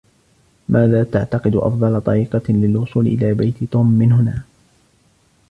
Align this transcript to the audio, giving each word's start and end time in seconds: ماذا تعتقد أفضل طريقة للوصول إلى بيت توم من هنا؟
ماذا 0.69 1.03
تعتقد 1.03 1.55
أفضل 1.55 2.01
طريقة 2.01 2.43
للوصول 2.53 3.07
إلى 3.07 3.33
بيت 3.33 3.63
توم 3.63 3.91
من 3.91 4.11
هنا؟ 4.11 4.41